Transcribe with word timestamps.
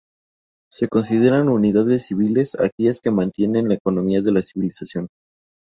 Se 0.71 0.87
consideran 0.87 1.47
unidades 1.47 2.07
civiles 2.07 2.55
aquellas 2.59 3.01
que 3.01 3.11
mantienen 3.11 3.67
la 3.69 3.75
economía 3.75 4.23
de 4.23 4.31
la 4.31 4.41
civilización. 4.41 5.05